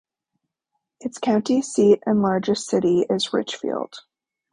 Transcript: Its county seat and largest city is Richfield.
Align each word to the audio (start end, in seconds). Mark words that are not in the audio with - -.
Its 0.99 1.19
county 1.19 1.61
seat 1.61 2.01
and 2.07 2.23
largest 2.23 2.65
city 2.65 3.05
is 3.07 3.33
Richfield. 3.33 3.97